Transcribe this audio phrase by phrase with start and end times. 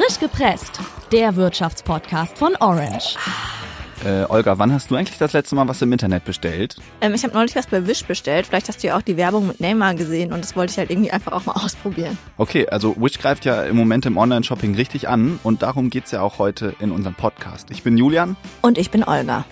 [0.00, 0.80] Frisch gepresst,
[1.12, 3.16] der Wirtschaftspodcast von Orange.
[4.02, 6.76] Äh, Olga, wann hast du eigentlich das letzte Mal was im Internet bestellt?
[7.02, 8.46] Ähm, ich habe neulich was bei Wish bestellt.
[8.46, 10.90] Vielleicht hast du ja auch die Werbung mit Neymar gesehen und das wollte ich halt
[10.90, 12.16] irgendwie einfach auch mal ausprobieren.
[12.38, 16.22] Okay, also Wish greift ja im Moment im Online-Shopping richtig an und darum geht's ja
[16.22, 17.70] auch heute in unserem Podcast.
[17.70, 18.38] Ich bin Julian.
[18.62, 19.44] Und ich bin Olga.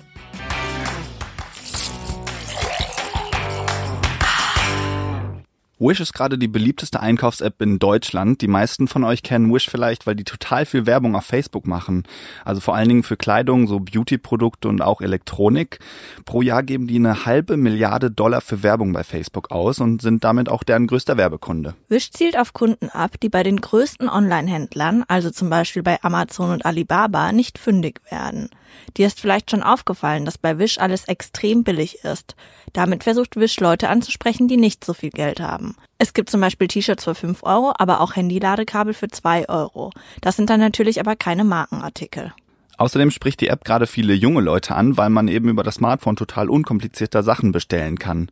[5.80, 8.40] Wish ist gerade die beliebteste Einkaufs-App in Deutschland.
[8.40, 12.03] Die meisten von euch kennen Wish vielleicht, weil die total viel Werbung auf Facebook machen.
[12.44, 15.79] Also vor allen Dingen für Kleidung, so Beauty-Produkte und auch Elektronik.
[16.25, 20.25] Pro Jahr geben die eine halbe Milliarde Dollar für Werbung bei Facebook aus und sind
[20.25, 21.75] damit auch deren größter Werbekunde.
[21.89, 26.50] Wish zielt auf Kunden ab, die bei den größten Online-Händlern, also zum Beispiel bei Amazon
[26.50, 28.50] und Alibaba, nicht fündig werden.
[28.96, 32.36] Dir ist vielleicht schon aufgefallen, dass bei Wish alles extrem billig ist.
[32.72, 35.77] Damit versucht Wish Leute anzusprechen, die nicht so viel Geld haben.
[35.98, 39.91] Es gibt zum Beispiel T-Shirts für 5 Euro, aber auch Handyladekabel für 2 Euro.
[40.20, 42.33] Das sind dann natürlich aber keine Markenartikel.
[42.79, 46.15] Außerdem spricht die App gerade viele junge Leute an, weil man eben über das Smartphone
[46.15, 48.31] total unkomplizierter Sachen bestellen kann.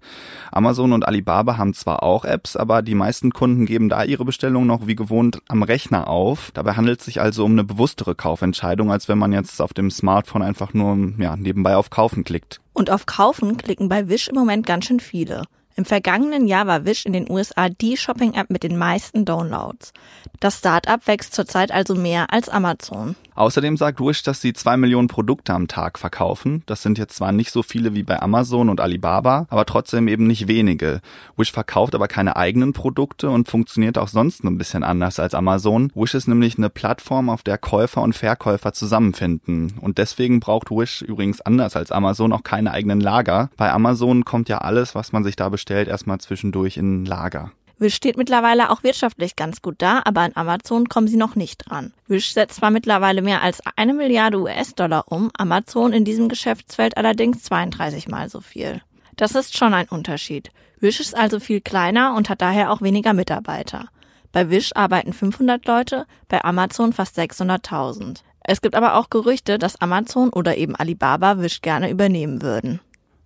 [0.52, 4.64] Amazon und Alibaba haben zwar auch Apps, aber die meisten Kunden geben da ihre Bestellung
[4.66, 6.52] noch wie gewohnt am Rechner auf.
[6.54, 9.90] Dabei handelt es sich also um eine bewusstere Kaufentscheidung, als wenn man jetzt auf dem
[9.90, 12.60] Smartphone einfach nur ja, nebenbei auf Kaufen klickt.
[12.72, 15.42] Und auf Kaufen klicken bei Wish im Moment ganz schön viele.
[15.74, 19.92] Im vergangenen Jahr war Wish in den USA die Shopping-App mit den meisten Downloads.
[20.40, 23.16] Das Startup wächst zurzeit also mehr als Amazon.
[23.36, 26.62] Außerdem sagt Wish, dass sie zwei Millionen Produkte am Tag verkaufen.
[26.64, 30.26] Das sind jetzt zwar nicht so viele wie bei Amazon und Alibaba, aber trotzdem eben
[30.26, 31.00] nicht wenige.
[31.36, 35.92] Wish verkauft aber keine eigenen Produkte und funktioniert auch sonst ein bisschen anders als Amazon.
[35.94, 39.74] Wish ist nämlich eine Plattform, auf der Käufer und Verkäufer zusammenfinden.
[39.82, 43.50] Und deswegen braucht Wish übrigens anders als Amazon auch keine eigenen Lager.
[43.58, 47.52] Bei Amazon kommt ja alles, was man sich da bestellt, erstmal zwischendurch in ein Lager.
[47.78, 51.68] Wish steht mittlerweile auch wirtschaftlich ganz gut da, aber an Amazon kommen sie noch nicht
[51.68, 51.92] dran.
[52.06, 57.42] Wish setzt zwar mittlerweile mehr als eine Milliarde US-Dollar um, Amazon in diesem Geschäftsfeld allerdings
[57.42, 58.80] 32 mal so viel.
[59.16, 60.50] Das ist schon ein Unterschied.
[60.80, 63.88] Wish ist also viel kleiner und hat daher auch weniger Mitarbeiter.
[64.32, 68.20] Bei Wish arbeiten 500 Leute, bei Amazon fast 600.000.
[68.48, 72.80] Es gibt aber auch Gerüchte, dass Amazon oder eben Alibaba Wish gerne übernehmen würden.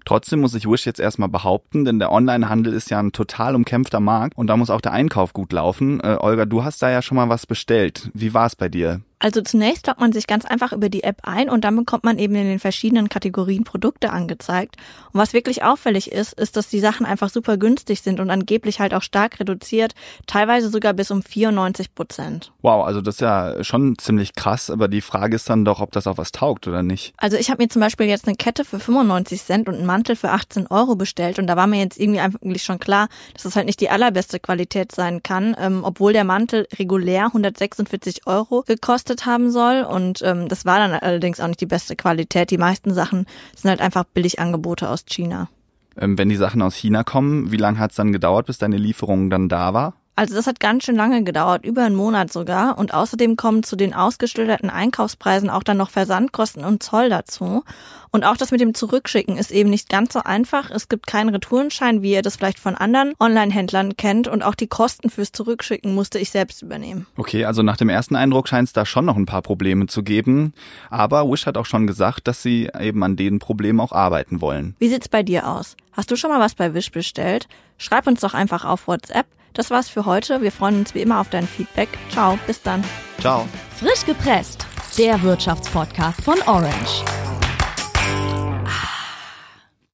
[0.05, 4.01] Trotzdem muss ich Wish jetzt erstmal behaupten, denn der Onlinehandel ist ja ein total umkämpfter
[4.01, 6.01] Markt und da muss auch der Einkauf gut laufen.
[6.01, 8.11] Äh, Olga, du hast da ja schon mal was bestellt.
[8.15, 9.03] Wie war es bei dir?
[9.21, 12.19] Also zunächst loggt man sich ganz einfach über die App ein und dann bekommt man
[12.19, 14.77] eben in den verschiedenen Kategorien Produkte angezeigt.
[15.13, 18.81] Und was wirklich auffällig ist, ist, dass die Sachen einfach super günstig sind und angeblich
[18.81, 19.95] halt auch stark reduziert,
[20.27, 22.53] teilweise sogar bis um 94 Prozent.
[22.63, 25.93] Wow, also das ist ja schon ziemlich krass, aber die Frage ist dann doch, ob
[25.93, 27.13] das auch was taugt oder nicht.
[27.19, 30.17] Also ich habe mir zum Beispiel jetzt eine Kette für 95 Cent und einen Mantel
[30.17, 33.55] für 18 Euro bestellt und da war mir jetzt irgendwie eigentlich schon klar, dass das
[33.55, 39.10] halt nicht die allerbeste Qualität sein kann, ähm, obwohl der Mantel regulär 146 Euro gekostet
[39.11, 39.83] gekostet haben soll.
[39.83, 42.51] Und ähm, das war dann allerdings auch nicht die beste Qualität.
[42.51, 43.27] Die meisten Sachen
[43.57, 45.49] sind halt einfach Billigangebote aus China.
[45.97, 48.77] Ähm, wenn die Sachen aus China kommen, wie lange hat es dann gedauert, bis deine
[48.77, 49.95] Lieferung dann da war?
[50.17, 52.77] Also das hat ganz schön lange gedauert, über einen Monat sogar.
[52.77, 57.65] Und außerdem kommen zu den ausgestellten Einkaufspreisen auch dann noch Versandkosten und Zoll dazu.
[58.11, 60.71] Und auch das mit dem Zurückschicken ist eben nicht ganz so einfach.
[60.71, 64.29] Es gibt keinen Retourenschein, wie ihr das vielleicht von anderen Online-Händlern kennt.
[64.29, 67.07] Und auch die Kosten fürs Zurückschicken musste ich selbst übernehmen.
[67.17, 70.03] Okay, also nach dem ersten Eindruck scheint es da schon noch ein paar Probleme zu
[70.03, 70.53] geben.
[70.91, 74.75] Aber Wish hat auch schon gesagt, dass sie eben an den Problemen auch arbeiten wollen.
[74.81, 75.77] Wie sieht's bei dir aus?
[75.93, 77.49] Hast du schon mal was bei Wish bestellt?
[77.79, 79.27] Schreib uns doch einfach auf WhatsApp.
[79.53, 80.43] Das war's für heute.
[80.43, 81.89] Wir freuen uns wie immer auf dein Feedback.
[82.11, 82.85] Ciao, bis dann.
[83.21, 83.47] Ciao.
[83.77, 84.67] Frisch gepresst,
[84.99, 87.05] der Wirtschaftspodcast von Orange.